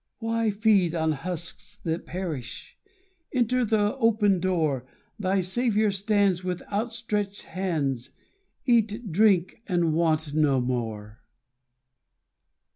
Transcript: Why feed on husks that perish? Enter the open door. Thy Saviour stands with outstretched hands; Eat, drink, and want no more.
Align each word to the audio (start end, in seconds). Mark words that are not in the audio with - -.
Why 0.17 0.49
feed 0.49 0.95
on 0.95 1.11
husks 1.11 1.77
that 1.83 2.07
perish? 2.07 2.75
Enter 3.31 3.63
the 3.63 3.95
open 3.97 4.39
door. 4.39 4.83
Thy 5.19 5.41
Saviour 5.41 5.91
stands 5.91 6.43
with 6.43 6.63
outstretched 6.73 7.43
hands; 7.43 8.09
Eat, 8.65 9.11
drink, 9.11 9.61
and 9.67 9.93
want 9.93 10.33
no 10.33 10.59
more. 10.59 11.19